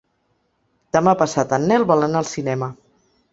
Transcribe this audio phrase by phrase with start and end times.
[0.97, 2.71] Demà passat en Nel vol anar al cinema.